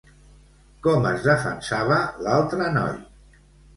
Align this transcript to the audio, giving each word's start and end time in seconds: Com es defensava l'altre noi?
Com 0.87 1.05
es 1.11 1.21
defensava 1.27 1.99
l'altre 2.29 2.71
noi? 2.79 2.99